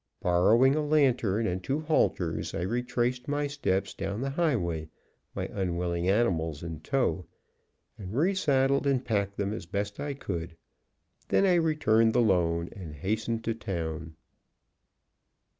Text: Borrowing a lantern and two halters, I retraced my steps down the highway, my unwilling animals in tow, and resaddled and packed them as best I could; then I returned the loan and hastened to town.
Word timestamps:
Borrowing 0.19 0.73
a 0.75 0.83
lantern 0.83 1.45
and 1.45 1.63
two 1.63 1.81
halters, 1.81 2.55
I 2.55 2.63
retraced 2.63 3.27
my 3.27 3.45
steps 3.45 3.93
down 3.93 4.19
the 4.21 4.31
highway, 4.31 4.89
my 5.35 5.45
unwilling 5.53 6.09
animals 6.09 6.63
in 6.63 6.79
tow, 6.79 7.27
and 7.99 8.11
resaddled 8.11 8.87
and 8.87 9.05
packed 9.05 9.37
them 9.37 9.53
as 9.53 9.67
best 9.67 9.99
I 9.99 10.15
could; 10.15 10.55
then 11.27 11.45
I 11.45 11.53
returned 11.53 12.13
the 12.13 12.21
loan 12.21 12.69
and 12.75 12.95
hastened 12.95 13.43
to 13.43 13.53
town. 13.53 14.15